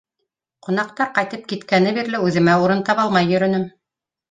Ҡунаҡтар 0.67 1.11
ҡайтып 1.17 1.43
киткәне 1.51 1.93
бирле 1.99 2.23
үҙемә 2.31 2.57
урын 2.65 2.83
таба 2.91 3.07
алмай 3.09 3.31
йөрөнөм. 3.37 3.71